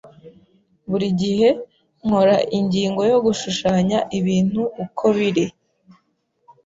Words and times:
Buri 0.89 1.07
gihe 1.21 1.47
nkora 2.05 2.37
ingingo 2.57 3.01
yo 3.11 3.17
gushushanya 3.25 3.99
ibintu 4.19 4.61
uko 4.83 5.05
biri. 5.17 5.45